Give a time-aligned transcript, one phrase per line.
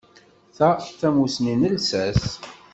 [0.57, 2.23] Ta d tamussni n llsas.